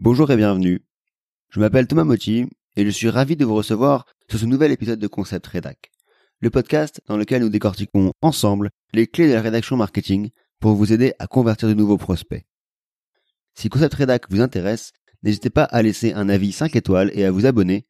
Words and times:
Bonjour 0.00 0.30
et 0.30 0.36
bienvenue. 0.36 0.80
Je 1.50 1.58
m'appelle 1.58 1.88
Thomas 1.88 2.04
Motti 2.04 2.46
et 2.76 2.84
je 2.84 2.88
suis 2.88 3.10
ravi 3.10 3.34
de 3.34 3.44
vous 3.44 3.56
recevoir 3.56 4.06
sur 4.30 4.38
ce 4.38 4.44
nouvel 4.44 4.70
épisode 4.70 5.00
de 5.00 5.08
Concept 5.08 5.44
Redac, 5.48 5.90
le 6.38 6.50
podcast 6.50 7.00
dans 7.08 7.16
lequel 7.16 7.42
nous 7.42 7.48
décortiquons 7.48 8.12
ensemble 8.22 8.70
les 8.94 9.08
clés 9.08 9.26
de 9.26 9.34
la 9.34 9.42
rédaction 9.42 9.76
marketing 9.76 10.30
pour 10.60 10.76
vous 10.76 10.92
aider 10.92 11.14
à 11.18 11.26
convertir 11.26 11.68
de 11.68 11.74
nouveaux 11.74 11.98
prospects. 11.98 12.46
Si 13.54 13.68
Concept 13.68 13.94
Redac 13.94 14.30
vous 14.30 14.40
intéresse, 14.40 14.92
n'hésitez 15.24 15.50
pas 15.50 15.64
à 15.64 15.82
laisser 15.82 16.12
un 16.12 16.28
avis 16.28 16.52
5 16.52 16.76
étoiles 16.76 17.10
et 17.14 17.24
à 17.24 17.32
vous 17.32 17.46
abonner, 17.46 17.84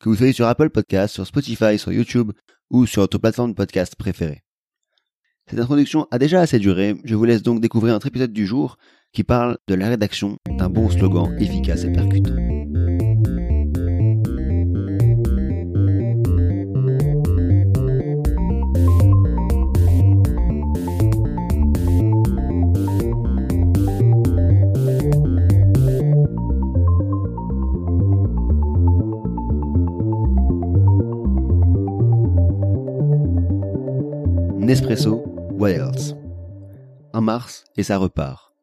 que 0.00 0.10
vous 0.10 0.16
soyez 0.16 0.34
sur 0.34 0.46
Apple 0.46 0.68
Podcast, 0.68 1.14
sur 1.14 1.26
Spotify, 1.26 1.78
sur 1.78 1.92
YouTube 1.92 2.32
ou 2.68 2.84
sur 2.84 3.00
votre 3.00 3.16
plateforme 3.16 3.52
de 3.52 3.56
podcast 3.56 3.96
préférée. 3.96 4.44
Cette 5.48 5.60
introduction 5.60 6.06
a 6.10 6.18
déjà 6.18 6.42
assez 6.42 6.58
duré, 6.58 6.94
je 7.04 7.14
vous 7.14 7.24
laisse 7.24 7.42
donc 7.42 7.62
découvrir 7.62 7.94
notre 7.94 8.08
épisode 8.08 8.34
du 8.34 8.46
jour 8.46 8.76
qui 9.14 9.22
parle 9.22 9.56
de 9.68 9.74
la 9.74 9.88
rédaction 9.88 10.38
d'un 10.58 10.68
bon 10.68 10.90
slogan 10.90 11.32
efficace 11.38 11.84
et 11.84 11.92
percutant. 11.92 12.34
Nespresso, 34.58 35.22
what 35.52 35.70
else 35.70 36.16
Un 37.12 37.20
mars 37.20 37.64
et 37.76 37.84
ça 37.84 37.98
repart. 37.98 38.53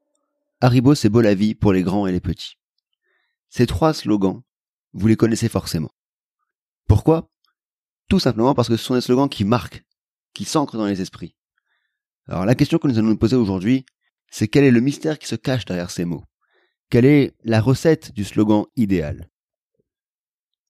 Haribo 0.62 0.94
c'est 0.94 1.10
beau 1.10 1.22
la 1.22 1.34
vie 1.34 1.56
pour 1.56 1.74
les 1.74 1.82
grands 1.82 2.06
et 2.06 2.12
les 2.12 2.22
petits. 2.22 2.58
Ces 3.50 3.66
trois 3.66 3.94
slogans, 3.94 4.44
vous 4.94 5.08
les 5.08 5.16
connaissez 5.16 5.50
forcément. 5.50 5.92
Pourquoi? 6.88 7.32
Tout 8.08 8.20
simplement 8.20 8.54
parce 8.54 8.68
que 8.68 8.78
ce 8.78 8.84
sont 8.84 8.94
des 8.94 9.02
slogans 9.02 9.28
qui 9.28 9.44
marquent, 9.44 9.84
qui 10.34 10.46
s'ancrent 10.46 10.78
dans 10.78 10.86
les 10.86 11.02
esprits. 11.02 11.36
Alors 12.28 12.46
la 12.46 12.56
question 12.56 12.78
que 12.78 12.88
nous 12.88 13.00
allons 13.00 13.10
nous 13.10 13.18
poser 13.18 13.36
aujourd'hui, 13.36 13.86
c'est 14.30 14.48
quel 14.48 14.64
est 14.64 14.72
le 14.72 14.82
mystère 14.82 15.18
qui 15.18 15.28
se 15.28 15.36
cache 15.36 15.66
derrière 15.66 15.90
ces 15.90 16.06
mots? 16.06 16.24
Quelle 16.90 17.06
est 17.06 17.36
la 17.44 17.60
recette 17.60 18.14
du 18.14 18.24
slogan 18.24 18.66
idéal? 18.76 19.30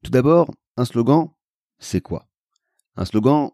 Tout 0.04 0.12
d'abord, 0.12 0.52
un 0.78 0.86
slogan, 0.86 1.30
c'est 1.80 2.02
quoi? 2.02 2.28
Un 2.96 3.06
slogan, 3.06 3.52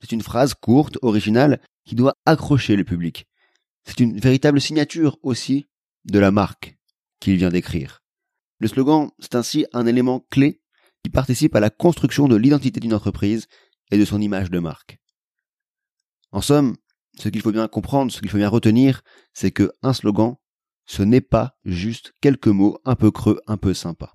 c'est 0.00 0.12
une 0.12 0.22
phrase 0.22 0.54
courte, 0.54 0.98
originale, 1.02 1.60
qui 1.84 1.94
doit 1.94 2.16
accrocher 2.26 2.76
le 2.76 2.84
public. 2.84 3.26
C'est 3.84 4.00
une 4.00 4.18
véritable 4.18 4.60
signature 4.60 5.18
aussi 5.22 5.66
de 6.04 6.18
la 6.18 6.30
marque 6.30 6.76
qu'il 7.20 7.36
vient 7.36 7.50
d'écrire. 7.50 8.02
Le 8.58 8.68
slogan, 8.68 9.10
c'est 9.18 9.34
ainsi 9.34 9.66
un 9.72 9.86
élément 9.86 10.20
clé 10.30 10.60
qui 11.02 11.10
participe 11.10 11.56
à 11.56 11.60
la 11.60 11.70
construction 11.70 12.28
de 12.28 12.36
l'identité 12.36 12.80
d'une 12.80 12.94
entreprise 12.94 13.46
et 13.90 13.98
de 13.98 14.04
son 14.04 14.20
image 14.20 14.50
de 14.50 14.58
marque. 14.58 14.98
En 16.30 16.40
somme, 16.40 16.76
ce 17.18 17.28
qu'il 17.28 17.42
faut 17.42 17.52
bien 17.52 17.68
comprendre, 17.68 18.10
ce 18.10 18.20
qu'il 18.20 18.30
faut 18.30 18.38
bien 18.38 18.48
retenir, 18.48 19.02
c'est 19.34 19.50
que 19.50 19.70
un 19.82 19.92
slogan, 19.92 20.36
ce 20.86 21.02
n'est 21.02 21.20
pas 21.20 21.58
juste 21.64 22.14
quelques 22.20 22.48
mots 22.48 22.78
un 22.84 22.94
peu 22.94 23.10
creux, 23.10 23.40
un 23.46 23.56
peu 23.56 23.74
sympas. 23.74 24.14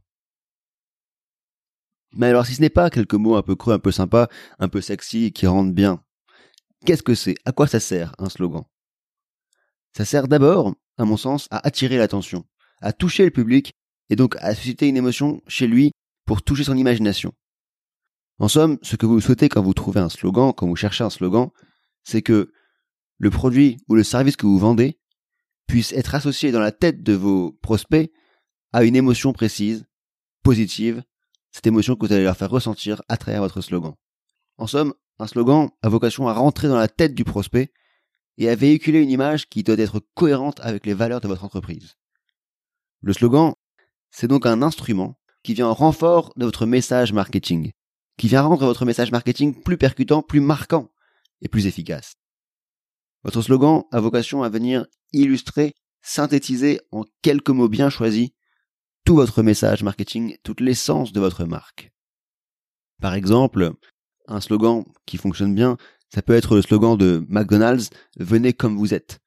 Mais 2.13 2.27
alors 2.27 2.45
si 2.45 2.55
ce 2.55 2.61
n'est 2.61 2.69
pas 2.69 2.89
quelques 2.89 3.13
mots 3.13 3.35
un 3.35 3.43
peu 3.43 3.55
creux, 3.55 3.73
un 3.73 3.79
peu 3.79 3.91
sympas, 3.91 4.27
un 4.59 4.69
peu 4.69 4.81
sexy, 4.81 5.31
qui 5.31 5.45
rendent 5.45 5.73
bien, 5.73 6.03
qu'est-ce 6.85 7.03
que 7.03 7.15
c'est? 7.15 7.35
À 7.45 7.51
quoi 7.51 7.67
ça 7.67 7.79
sert 7.79 8.13
un 8.17 8.29
slogan? 8.29 8.63
Ça 9.95 10.05
sert 10.05 10.27
d'abord, 10.27 10.73
à 10.97 11.05
mon 11.05 11.17
sens, 11.17 11.47
à 11.51 11.65
attirer 11.65 11.97
l'attention, 11.97 12.45
à 12.81 12.93
toucher 12.93 13.25
le 13.25 13.31
public 13.31 13.73
et 14.09 14.15
donc 14.15 14.35
à 14.39 14.55
susciter 14.55 14.87
une 14.87 14.97
émotion 14.97 15.41
chez 15.47 15.67
lui 15.67 15.91
pour 16.25 16.41
toucher 16.41 16.63
son 16.63 16.77
imagination. 16.77 17.33
En 18.39 18.47
somme, 18.47 18.77
ce 18.81 18.95
que 18.95 19.05
vous 19.05 19.19
souhaitez 19.19 19.49
quand 19.49 19.61
vous 19.61 19.73
trouvez 19.73 19.99
un 19.99 20.09
slogan, 20.09 20.53
quand 20.53 20.67
vous 20.67 20.75
cherchez 20.75 21.03
un 21.03 21.09
slogan, 21.09 21.49
c'est 22.03 22.21
que 22.21 22.51
le 23.17 23.29
produit 23.29 23.77
ou 23.87 23.95
le 23.95 24.03
service 24.03 24.35
que 24.35 24.45
vous 24.45 24.59
vendez 24.59 24.99
puisse 25.67 25.91
être 25.93 26.15
associé 26.15 26.51
dans 26.51 26.59
la 26.59 26.71
tête 26.71 27.03
de 27.03 27.13
vos 27.13 27.51
prospects 27.61 28.11
à 28.73 28.83
une 28.83 28.95
émotion 28.95 29.33
précise, 29.33 29.85
positive, 30.43 31.03
cette 31.51 31.67
émotion 31.67 31.95
que 31.95 32.05
vous 32.05 32.13
allez 32.13 32.23
leur 32.23 32.37
faire 32.37 32.51
ressentir 32.51 33.01
à 33.09 33.17
travers 33.17 33.41
votre 33.41 33.61
slogan. 33.61 33.93
En 34.57 34.67
somme, 34.67 34.93
un 35.19 35.27
slogan 35.27 35.69
a 35.81 35.89
vocation 35.89 36.27
à 36.27 36.33
rentrer 36.33 36.67
dans 36.67 36.77
la 36.77 36.87
tête 36.87 37.15
du 37.15 37.23
prospect 37.23 37.71
et 38.37 38.49
à 38.49 38.55
véhiculer 38.55 39.01
une 39.01 39.09
image 39.09 39.49
qui 39.49 39.63
doit 39.63 39.77
être 39.77 39.99
cohérente 40.13 40.59
avec 40.61 40.85
les 40.85 40.93
valeurs 40.93 41.21
de 41.21 41.27
votre 41.27 41.43
entreprise. 41.43 41.95
Le 43.01 43.13
slogan, 43.13 43.53
c'est 44.11 44.27
donc 44.27 44.45
un 44.45 44.61
instrument 44.61 45.19
qui 45.43 45.53
vient 45.53 45.67
en 45.67 45.73
renfort 45.73 46.33
de 46.35 46.45
votre 46.45 46.65
message 46.65 47.13
marketing, 47.13 47.71
qui 48.17 48.27
vient 48.27 48.41
rendre 48.41 48.65
votre 48.65 48.85
message 48.85 49.11
marketing 49.11 49.61
plus 49.61 49.77
percutant, 49.77 50.21
plus 50.21 50.41
marquant 50.41 50.91
et 51.41 51.47
plus 51.47 51.67
efficace. 51.67 52.15
Votre 53.23 53.41
slogan 53.41 53.83
a 53.91 53.99
vocation 53.99 54.43
à 54.43 54.49
venir 54.49 54.85
illustrer, 55.13 55.73
synthétiser 56.01 56.79
en 56.91 57.03
quelques 57.21 57.49
mots 57.49 57.69
bien 57.69 57.89
choisis 57.89 58.29
tout 59.05 59.15
votre 59.15 59.41
message 59.41 59.83
marketing, 59.83 60.37
toute 60.43 60.59
l'essence 60.59 61.13
de 61.13 61.19
votre 61.19 61.45
marque. 61.45 61.91
Par 63.01 63.13
exemple, 63.13 63.73
un 64.27 64.41
slogan 64.41 64.83
qui 65.05 65.17
fonctionne 65.17 65.55
bien, 65.55 65.77
ça 66.13 66.21
peut 66.21 66.35
être 66.35 66.55
le 66.55 66.61
slogan 66.61 66.97
de 66.97 67.25
McDonald's, 67.29 67.89
venez 68.17 68.53
comme 68.53 68.77
vous 68.77 68.93
êtes. 68.93 69.19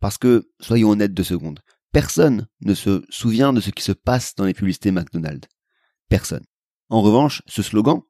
Parce 0.00 0.18
que, 0.18 0.50
soyons 0.60 0.90
honnêtes 0.90 1.14
deux 1.14 1.24
secondes, 1.24 1.60
personne 1.92 2.48
ne 2.60 2.74
se 2.74 3.04
souvient 3.10 3.52
de 3.52 3.60
ce 3.60 3.70
qui 3.70 3.82
se 3.82 3.92
passe 3.92 4.34
dans 4.34 4.44
les 4.44 4.54
publicités 4.54 4.90
McDonald's. 4.90 5.48
Personne. 6.08 6.44
En 6.88 7.02
revanche, 7.02 7.42
ce 7.46 7.62
slogan, 7.62 8.02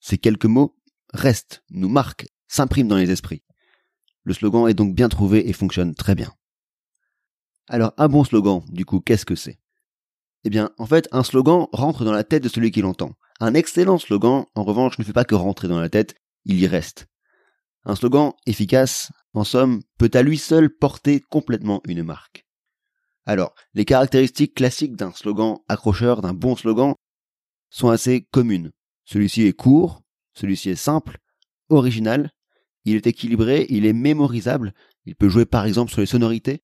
ces 0.00 0.18
quelques 0.18 0.46
mots, 0.46 0.76
restent, 1.12 1.62
nous 1.70 1.88
marquent, 1.88 2.28
s'impriment 2.46 2.88
dans 2.88 2.96
les 2.96 3.10
esprits. 3.10 3.42
Le 4.24 4.34
slogan 4.34 4.68
est 4.68 4.74
donc 4.74 4.94
bien 4.94 5.08
trouvé 5.08 5.48
et 5.48 5.52
fonctionne 5.52 5.94
très 5.94 6.14
bien. 6.14 6.32
Alors, 7.68 7.92
un 7.96 8.08
bon 8.08 8.24
slogan, 8.24 8.62
du 8.68 8.84
coup, 8.84 9.00
qu'est-ce 9.00 9.26
que 9.26 9.34
c'est? 9.34 9.58
Eh 10.44 10.50
bien, 10.50 10.70
en 10.78 10.86
fait, 10.86 11.08
un 11.12 11.22
slogan 11.22 11.66
rentre 11.72 12.04
dans 12.04 12.12
la 12.12 12.24
tête 12.24 12.42
de 12.42 12.48
celui 12.48 12.70
qui 12.70 12.80
l'entend. 12.80 13.12
Un 13.40 13.54
excellent 13.54 13.98
slogan, 13.98 14.46
en 14.54 14.64
revanche, 14.64 14.98
ne 14.98 15.04
fait 15.04 15.12
pas 15.12 15.24
que 15.24 15.34
rentrer 15.34 15.68
dans 15.68 15.80
la 15.80 15.88
tête, 15.88 16.14
il 16.44 16.58
y 16.58 16.66
reste. 16.66 17.06
Un 17.88 17.94
slogan 17.94 18.34
efficace, 18.44 19.10
en 19.32 19.44
somme, 19.44 19.80
peut 19.96 20.10
à 20.12 20.20
lui 20.20 20.36
seul 20.36 20.68
porter 20.68 21.20
complètement 21.20 21.80
une 21.88 22.02
marque. 22.02 22.46
Alors, 23.24 23.54
les 23.72 23.86
caractéristiques 23.86 24.54
classiques 24.54 24.94
d'un 24.94 25.10
slogan 25.12 25.56
accrocheur, 25.68 26.20
d'un 26.20 26.34
bon 26.34 26.54
slogan, 26.54 26.94
sont 27.70 27.88
assez 27.88 28.28
communes. 28.30 28.72
Celui-ci 29.06 29.44
est 29.44 29.54
court, 29.54 30.02
celui-ci 30.34 30.68
est 30.68 30.76
simple, 30.76 31.16
original, 31.70 32.30
il 32.84 32.94
est 32.94 33.06
équilibré, 33.06 33.64
il 33.70 33.86
est 33.86 33.94
mémorisable, 33.94 34.74
il 35.06 35.16
peut 35.16 35.30
jouer 35.30 35.46
par 35.46 35.64
exemple 35.64 35.90
sur 35.90 36.02
les 36.02 36.06
sonorités, 36.06 36.62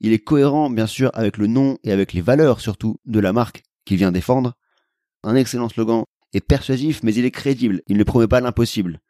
il 0.00 0.14
est 0.14 0.24
cohérent, 0.24 0.70
bien 0.70 0.86
sûr, 0.86 1.10
avec 1.12 1.36
le 1.36 1.48
nom 1.48 1.76
et 1.84 1.92
avec 1.92 2.14
les 2.14 2.22
valeurs, 2.22 2.62
surtout, 2.62 2.98
de 3.04 3.20
la 3.20 3.34
marque 3.34 3.62
qu'il 3.84 3.98
vient 3.98 4.10
défendre. 4.10 4.54
Un 5.22 5.34
excellent 5.34 5.68
slogan 5.68 6.04
est 6.32 6.40
persuasif, 6.40 7.02
mais 7.02 7.14
il 7.14 7.26
est 7.26 7.30
crédible. 7.30 7.82
Il 7.88 7.98
ne 7.98 8.04
promet 8.04 8.26
pas 8.26 8.40
l'impossible. 8.40 9.02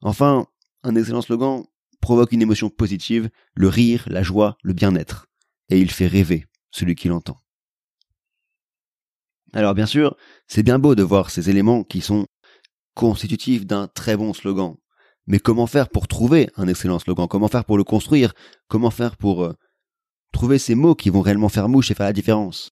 Enfin, 0.00 0.46
un 0.82 0.96
excellent 0.96 1.22
slogan 1.22 1.64
provoque 2.00 2.32
une 2.32 2.42
émotion 2.42 2.70
positive, 2.70 3.30
le 3.54 3.68
rire, 3.68 4.04
la 4.08 4.22
joie, 4.22 4.56
le 4.62 4.72
bien-être. 4.72 5.26
Et 5.68 5.78
il 5.78 5.90
fait 5.90 6.06
rêver 6.06 6.46
celui 6.70 6.94
qui 6.94 7.08
l'entend. 7.08 7.36
Alors 9.52 9.74
bien 9.74 9.86
sûr, 9.86 10.16
c'est 10.46 10.62
bien 10.62 10.78
beau 10.78 10.94
de 10.94 11.02
voir 11.02 11.30
ces 11.30 11.50
éléments 11.50 11.84
qui 11.84 12.00
sont 12.00 12.26
constitutifs 12.94 13.66
d'un 13.66 13.88
très 13.88 14.16
bon 14.16 14.32
slogan. 14.32 14.76
Mais 15.26 15.38
comment 15.38 15.66
faire 15.66 15.88
pour 15.88 16.08
trouver 16.08 16.48
un 16.56 16.66
excellent 16.66 16.98
slogan? 16.98 17.28
Comment 17.28 17.48
faire 17.48 17.64
pour 17.64 17.76
le 17.76 17.84
construire? 17.84 18.32
Comment 18.68 18.90
faire 18.90 19.16
pour 19.16 19.44
euh, 19.44 19.54
trouver 20.32 20.58
ces 20.58 20.74
mots 20.74 20.94
qui 20.94 21.10
vont 21.10 21.20
réellement 21.20 21.48
faire 21.48 21.68
mouche 21.68 21.90
et 21.90 21.94
faire 21.94 22.06
la 22.06 22.12
différence? 22.12 22.70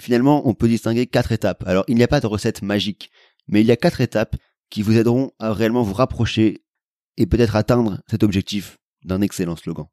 Finalement, 0.00 0.48
on 0.48 0.54
peut 0.54 0.68
distinguer 0.68 1.06
quatre 1.06 1.32
étapes. 1.32 1.64
Alors, 1.66 1.84
il 1.88 1.96
n'y 1.96 2.02
a 2.02 2.08
pas 2.08 2.20
de 2.20 2.26
recette 2.26 2.62
magique, 2.62 3.10
mais 3.48 3.60
il 3.60 3.66
y 3.66 3.72
a 3.72 3.76
quatre 3.76 4.00
étapes 4.00 4.36
qui 4.70 4.82
vous 4.82 4.96
aideront 4.96 5.32
à 5.38 5.52
réellement 5.52 5.82
vous 5.82 5.94
rapprocher 5.94 6.62
et 7.16 7.26
peut-être 7.26 7.56
atteindre 7.56 8.00
cet 8.08 8.22
objectif 8.22 8.78
d'un 9.04 9.20
excellent 9.20 9.56
slogan. 9.56 9.86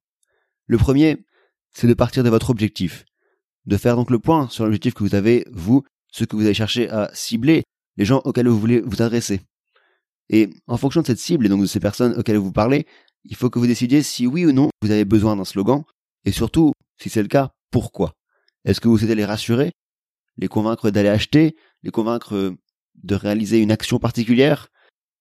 Le 0.67 0.77
premier, 0.77 1.25
c'est 1.71 1.87
de 1.87 1.93
partir 1.93 2.23
de 2.23 2.29
votre 2.29 2.49
objectif, 2.49 3.05
de 3.65 3.77
faire 3.77 3.95
donc 3.95 4.09
le 4.09 4.19
point 4.19 4.49
sur 4.49 4.63
l'objectif 4.63 4.93
que 4.93 5.03
vous 5.03 5.15
avez, 5.15 5.45
vous, 5.51 5.83
ce 6.11 6.23
que 6.23 6.35
vous 6.35 6.43
allez 6.43 6.53
chercher 6.53 6.89
à 6.89 7.09
cibler, 7.13 7.63
les 7.97 8.05
gens 8.05 8.21
auxquels 8.25 8.47
vous 8.47 8.59
voulez 8.59 8.81
vous 8.81 9.01
adresser. 9.01 9.41
Et 10.29 10.49
en 10.67 10.77
fonction 10.77 11.01
de 11.01 11.07
cette 11.07 11.19
cible 11.19 11.45
et 11.45 11.49
donc 11.49 11.61
de 11.61 11.67
ces 11.67 11.79
personnes 11.79 12.17
auxquelles 12.17 12.37
vous 12.37 12.51
parlez, 12.51 12.87
il 13.23 13.35
faut 13.35 13.49
que 13.49 13.59
vous 13.59 13.67
décidiez 13.67 14.03
si 14.03 14.27
oui 14.27 14.45
ou 14.45 14.51
non 14.51 14.69
vous 14.81 14.91
avez 14.91 15.05
besoin 15.05 15.35
d'un 15.35 15.45
slogan, 15.45 15.83
et 16.25 16.31
surtout, 16.31 16.73
si 16.97 17.09
c'est 17.09 17.21
le 17.21 17.27
cas, 17.27 17.51
pourquoi? 17.71 18.15
Est-ce 18.65 18.81
que 18.81 18.87
vous 18.87 18.97
souhaitez 18.97 19.15
les 19.15 19.25
rassurer, 19.25 19.71
les 20.37 20.47
convaincre 20.47 20.89
d'aller 20.89 21.09
acheter, 21.09 21.55
les 21.83 21.91
convaincre 21.91 22.55
de 23.03 23.15
réaliser 23.15 23.59
une 23.59 23.71
action 23.71 23.99
particulière 23.99 24.69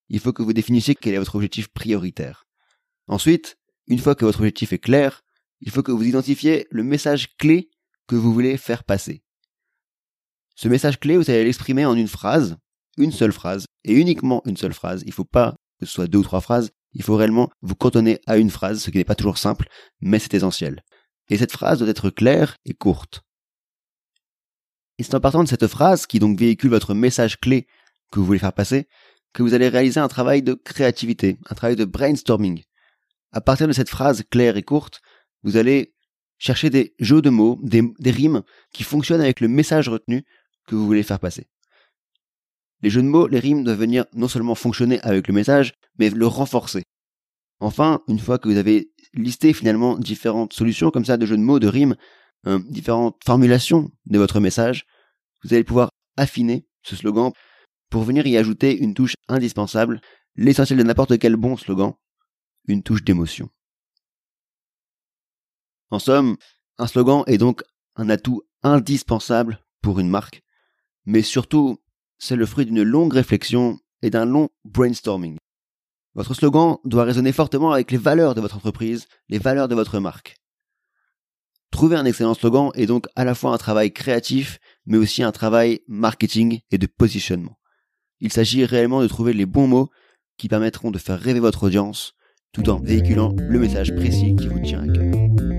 Il 0.08 0.20
faut 0.20 0.32
que 0.32 0.42
vous 0.42 0.52
définissiez 0.52 0.94
quel 0.94 1.14
est 1.14 1.18
votre 1.18 1.34
objectif 1.34 1.68
prioritaire. 1.68 2.46
Ensuite, 3.06 3.56
une 3.86 3.98
fois 3.98 4.14
que 4.14 4.24
votre 4.24 4.40
objectif 4.40 4.72
est 4.72 4.78
clair, 4.78 5.22
il 5.60 5.70
faut 5.70 5.82
que 5.82 5.92
vous 5.92 6.04
identifiez 6.04 6.66
le 6.70 6.82
message 6.82 7.36
clé 7.36 7.70
que 8.06 8.16
vous 8.16 8.32
voulez 8.32 8.56
faire 8.56 8.84
passer. 8.84 9.22
Ce 10.56 10.68
message 10.68 11.00
clé, 11.00 11.16
vous 11.16 11.30
allez 11.30 11.44
l'exprimer 11.44 11.84
en 11.84 11.96
une 11.96 12.08
phrase, 12.08 12.56
une 12.96 13.12
seule 13.12 13.32
phrase, 13.32 13.66
et 13.84 13.94
uniquement 13.94 14.42
une 14.44 14.56
seule 14.56 14.74
phrase. 14.74 15.02
Il 15.02 15.08
ne 15.08 15.14
faut 15.14 15.24
pas 15.24 15.56
que 15.80 15.86
ce 15.86 15.92
soit 15.92 16.06
deux 16.06 16.18
ou 16.18 16.22
trois 16.22 16.40
phrases. 16.40 16.70
Il 16.92 17.02
faut 17.02 17.16
réellement 17.16 17.50
vous 17.60 17.74
cantonner 17.74 18.20
à 18.26 18.36
une 18.36 18.50
phrase, 18.50 18.80
ce 18.82 18.90
qui 18.90 18.98
n'est 18.98 19.04
pas 19.04 19.16
toujours 19.16 19.38
simple, 19.38 19.68
mais 20.00 20.18
c'est 20.18 20.34
essentiel. 20.34 20.82
Et 21.28 21.36
cette 21.36 21.52
phrase 21.52 21.80
doit 21.80 21.88
être 21.88 22.10
claire 22.10 22.56
et 22.64 22.74
courte. 22.74 23.23
Et 24.98 25.02
c'est 25.02 25.14
en 25.14 25.20
partant 25.20 25.42
de 25.42 25.48
cette 25.48 25.66
phrase, 25.66 26.06
qui 26.06 26.18
donc 26.18 26.38
véhicule 26.38 26.70
votre 26.70 26.94
message 26.94 27.38
clé 27.40 27.66
que 28.10 28.20
vous 28.20 28.26
voulez 28.26 28.38
faire 28.38 28.52
passer, 28.52 28.86
que 29.32 29.42
vous 29.42 29.54
allez 29.54 29.68
réaliser 29.68 30.00
un 30.00 30.08
travail 30.08 30.42
de 30.42 30.54
créativité, 30.54 31.38
un 31.50 31.54
travail 31.54 31.76
de 31.76 31.84
brainstorming. 31.84 32.62
À 33.32 33.40
partir 33.40 33.66
de 33.66 33.72
cette 33.72 33.88
phrase 33.88 34.22
claire 34.30 34.56
et 34.56 34.62
courte, 34.62 35.00
vous 35.42 35.56
allez 35.56 35.94
chercher 36.38 36.70
des 36.70 36.94
jeux 37.00 37.22
de 37.22 37.30
mots, 37.30 37.58
des, 37.62 37.82
des 37.98 38.10
rimes 38.10 38.42
qui 38.72 38.84
fonctionnent 38.84 39.20
avec 39.20 39.40
le 39.40 39.48
message 39.48 39.88
retenu 39.88 40.24
que 40.66 40.76
vous 40.76 40.86
voulez 40.86 41.02
faire 41.02 41.18
passer. 41.18 41.48
Les 42.82 42.90
jeux 42.90 43.02
de 43.02 43.08
mots, 43.08 43.26
les 43.26 43.38
rimes 43.38 43.64
doivent 43.64 43.78
venir 43.78 44.04
non 44.12 44.28
seulement 44.28 44.54
fonctionner 44.54 45.00
avec 45.00 45.26
le 45.26 45.34
message, 45.34 45.74
mais 45.98 46.10
le 46.10 46.26
renforcer. 46.26 46.84
Enfin, 47.60 48.02
une 48.08 48.18
fois 48.18 48.38
que 48.38 48.48
vous 48.48 48.58
avez 48.58 48.92
listé 49.14 49.52
finalement 49.52 49.96
différentes 49.96 50.52
solutions 50.52 50.90
comme 50.90 51.04
ça 51.04 51.16
de 51.16 51.26
jeux 51.26 51.36
de 51.36 51.42
mots, 51.42 51.58
de 51.58 51.68
rimes, 51.68 51.96
euh, 52.46 52.58
différentes 52.68 53.16
formulations 53.24 53.90
de 54.06 54.18
votre 54.18 54.40
message, 54.40 54.86
vous 55.42 55.54
allez 55.54 55.64
pouvoir 55.64 55.90
affiner 56.16 56.66
ce 56.82 56.96
slogan 56.96 57.32
pour 57.90 58.02
venir 58.02 58.26
y 58.26 58.36
ajouter 58.36 58.76
une 58.76 58.94
touche 58.94 59.14
indispensable, 59.28 60.00
l'essentiel 60.36 60.78
de 60.78 60.84
n'importe 60.84 61.18
quel 61.18 61.36
bon 61.36 61.56
slogan, 61.56 61.94
une 62.66 62.82
touche 62.82 63.04
d'émotion. 63.04 63.50
En 65.90 65.98
somme, 65.98 66.36
un 66.78 66.86
slogan 66.86 67.22
est 67.26 67.38
donc 67.38 67.62
un 67.96 68.08
atout 68.08 68.42
indispensable 68.62 69.60
pour 69.80 70.00
une 70.00 70.08
marque, 70.08 70.42
mais 71.04 71.22
surtout, 71.22 71.78
c'est 72.18 72.36
le 72.36 72.46
fruit 72.46 72.66
d'une 72.66 72.82
longue 72.82 73.12
réflexion 73.12 73.78
et 74.02 74.10
d'un 74.10 74.24
long 74.24 74.48
brainstorming. 74.64 75.38
Votre 76.14 76.34
slogan 76.34 76.78
doit 76.84 77.04
résonner 77.04 77.32
fortement 77.32 77.72
avec 77.72 77.90
les 77.90 77.98
valeurs 77.98 78.34
de 78.34 78.40
votre 78.40 78.56
entreprise, 78.56 79.06
les 79.28 79.38
valeurs 79.38 79.68
de 79.68 79.74
votre 79.74 79.98
marque. 79.98 80.36
Trouver 81.70 81.96
un 81.96 82.04
excellent 82.04 82.34
slogan 82.34 82.70
est 82.74 82.86
donc 82.86 83.06
à 83.16 83.24
la 83.24 83.34
fois 83.34 83.52
un 83.52 83.58
travail 83.58 83.92
créatif, 83.92 84.58
mais 84.86 84.98
aussi 84.98 85.22
un 85.22 85.32
travail 85.32 85.80
marketing 85.88 86.60
et 86.70 86.78
de 86.78 86.86
positionnement. 86.86 87.58
Il 88.20 88.32
s'agit 88.32 88.64
réellement 88.64 89.02
de 89.02 89.08
trouver 89.08 89.32
les 89.32 89.46
bons 89.46 89.66
mots 89.66 89.90
qui 90.38 90.48
permettront 90.48 90.90
de 90.90 90.98
faire 90.98 91.20
rêver 91.20 91.40
votre 91.40 91.64
audience 91.64 92.14
tout 92.52 92.70
en 92.70 92.78
véhiculant 92.78 93.34
le 93.36 93.58
message 93.58 93.94
précis 93.94 94.36
qui 94.36 94.46
vous 94.46 94.60
tient 94.60 94.88
à 94.88 94.92
cœur. 94.92 95.53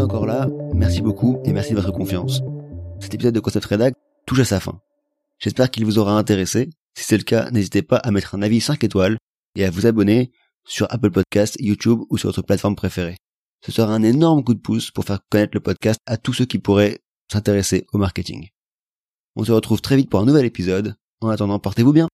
Encore 0.00 0.26
là, 0.26 0.48
merci 0.74 1.00
beaucoup 1.02 1.40
et 1.44 1.52
merci 1.52 1.72
de 1.72 1.76
votre 1.80 1.92
confiance. 1.92 2.42
Cet 3.00 3.14
épisode 3.14 3.34
de 3.34 3.40
Concept 3.40 3.66
Redact 3.66 3.96
touche 4.26 4.40
à 4.40 4.44
sa 4.44 4.60
fin. 4.60 4.80
J'espère 5.38 5.70
qu'il 5.70 5.84
vous 5.84 5.98
aura 5.98 6.12
intéressé. 6.18 6.70
Si 6.94 7.04
c'est 7.04 7.16
le 7.16 7.24
cas, 7.24 7.50
n'hésitez 7.50 7.82
pas 7.82 7.96
à 7.96 8.10
mettre 8.10 8.34
un 8.34 8.42
avis 8.42 8.60
5 8.60 8.82
étoiles 8.84 9.18
et 9.56 9.64
à 9.64 9.70
vous 9.70 9.86
abonner 9.86 10.30
sur 10.64 10.86
Apple 10.90 11.10
Podcast, 11.10 11.56
YouTube 11.58 12.00
ou 12.10 12.18
sur 12.18 12.28
votre 12.28 12.42
plateforme 12.42 12.76
préférée. 12.76 13.16
Ce 13.64 13.72
sera 13.72 13.92
un 13.92 14.02
énorme 14.02 14.44
coup 14.44 14.54
de 14.54 14.60
pouce 14.60 14.90
pour 14.90 15.04
faire 15.04 15.20
connaître 15.30 15.52
le 15.54 15.60
podcast 15.60 16.00
à 16.06 16.16
tous 16.16 16.32
ceux 16.32 16.44
qui 16.44 16.58
pourraient 16.58 17.00
s'intéresser 17.32 17.86
au 17.92 17.98
marketing. 17.98 18.48
On 19.36 19.44
se 19.44 19.52
retrouve 19.52 19.80
très 19.80 19.96
vite 19.96 20.10
pour 20.10 20.20
un 20.20 20.26
nouvel 20.26 20.44
épisode. 20.44 20.94
En 21.20 21.28
attendant, 21.28 21.58
portez-vous 21.58 21.92
bien. 21.92 22.07